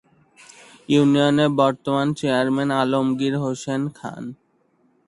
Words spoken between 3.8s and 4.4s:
খান